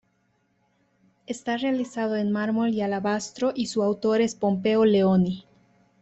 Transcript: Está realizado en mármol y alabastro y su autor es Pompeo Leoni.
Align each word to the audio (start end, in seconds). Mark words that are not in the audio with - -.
Está 1.27 1.57
realizado 1.57 2.15
en 2.15 2.31
mármol 2.31 2.73
y 2.73 2.81
alabastro 2.81 3.51
y 3.53 3.67
su 3.67 3.83
autor 3.83 4.21
es 4.21 4.33
Pompeo 4.33 4.83
Leoni. 4.83 5.45